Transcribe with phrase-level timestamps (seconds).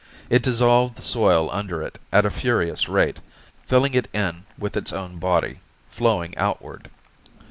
[0.31, 3.19] It dissolved the soil under it at a furious rate,
[3.67, 5.59] filling it in with its own body,
[5.91, 6.89] flowing outward.